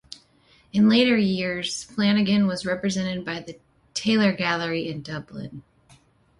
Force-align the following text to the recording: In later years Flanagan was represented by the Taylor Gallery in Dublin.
In 0.73 0.89
later 0.89 1.15
years 1.15 1.83
Flanagan 1.83 2.47
was 2.47 2.65
represented 2.65 3.23
by 3.23 3.39
the 3.39 3.59
Taylor 3.93 4.33
Gallery 4.33 4.87
in 4.87 5.03
Dublin. 5.03 5.61